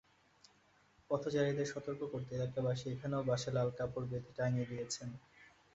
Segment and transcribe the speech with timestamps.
[1.09, 5.09] পথচারীদের সতর্ক করতে এলাকাবাসী এখানেও বাঁশে লাল কাপড় বেঁধে টাঙিয়ে দিয়েছেন।